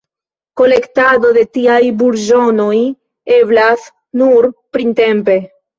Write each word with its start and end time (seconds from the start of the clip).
Kolektado 0.61 1.31
de 1.35 1.43
tiaj 1.59 1.77
burĝonoj 2.01 2.75
eblas 3.39 3.89
nur 4.25 4.53
printempe. 4.77 5.43